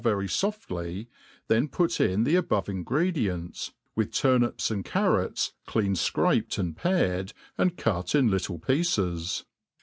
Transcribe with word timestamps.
very 0.03 0.25
foftly, 0.25 1.05
then 1.47 1.67
put 1.67 2.01
in 2.01 2.23
the 2.23 2.35
above 2.35 2.67
ingredients, 2.67 3.71
with 3.95 4.11
turnips 4.11 4.71
and 4.71 4.83
carrots 4.83 5.53
clean 5.67 5.93
fcrap 5.93 6.47
ed 6.57 6.59
and 6.59 6.75
pared, 6.75 7.33
and 7.55 7.77
cut 7.77 8.15
in 8.15 8.27
little 8.27 8.57
pieces. 8.57 9.45